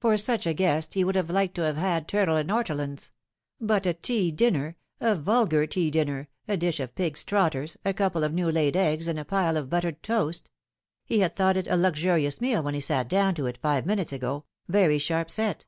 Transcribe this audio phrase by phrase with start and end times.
[0.00, 3.10] For such a guest he would have liked to have had turtle and ortolans;
[3.60, 8.22] but a tea dinner, a vulgar tea dinner a dish of pig's trotters, a couple
[8.22, 10.48] of new laid eggs, and a pile of buttered toast!
[11.04, 13.86] He had thought it a luxuri ous meal when he sat down to it, five
[13.86, 15.64] minutes ago, very sharp set.